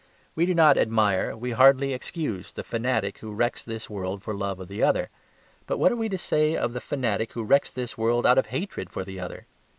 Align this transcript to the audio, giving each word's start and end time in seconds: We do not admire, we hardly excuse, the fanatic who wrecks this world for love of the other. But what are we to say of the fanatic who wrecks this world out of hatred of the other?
We 0.33 0.47
do 0.47 0.55
not 0.55 0.79
admire, 0.79 1.37
we 1.37 1.51
hardly 1.51 1.93
excuse, 1.93 2.51
the 2.53 2.63
fanatic 2.63 3.19
who 3.19 3.31
wrecks 3.31 3.63
this 3.63 3.87
world 3.87 4.23
for 4.23 4.33
love 4.33 4.59
of 4.59 4.67
the 4.67 4.81
other. 4.81 5.11
But 5.67 5.77
what 5.77 5.91
are 5.91 5.95
we 5.95 6.09
to 6.09 6.17
say 6.17 6.55
of 6.55 6.73
the 6.73 6.81
fanatic 6.81 7.33
who 7.33 7.43
wrecks 7.43 7.69
this 7.69 7.99
world 7.99 8.25
out 8.25 8.39
of 8.39 8.47
hatred 8.47 8.89
of 8.97 9.05
the 9.05 9.19
other? 9.19 9.45